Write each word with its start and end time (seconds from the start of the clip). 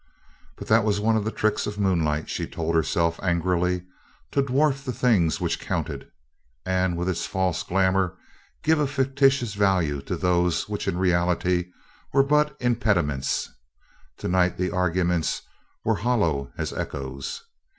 But 0.57 0.67
that 0.69 0.83
was 0.83 0.99
one 0.99 1.15
of 1.15 1.25
the 1.25 1.31
tricks 1.31 1.67
of 1.67 1.77
moonlight, 1.77 2.27
she 2.27 2.47
told 2.47 2.73
herself 2.73 3.19
angrily, 3.21 3.85
to 4.31 4.41
dwarf 4.41 4.83
the 4.83 4.91
things 4.91 5.39
which 5.39 5.59
counted, 5.59 6.09
and 6.65 6.97
with 6.97 7.07
its 7.07 7.27
false 7.27 7.61
glamour 7.61 8.17
give 8.63 8.79
a 8.79 8.87
fictitious 8.87 9.53
value 9.53 10.01
to 10.01 10.17
those 10.17 10.67
which 10.67 10.87
in 10.87 10.97
reality 10.97 11.71
were 12.13 12.23
but 12.23 12.57
impediments. 12.59 13.47
To 14.17 14.27
night 14.27 14.57
the 14.57 14.71
arguments 14.71 15.43
were 15.85 15.97
hollow 15.97 16.51
as 16.57 16.73
echoes. 16.73 17.43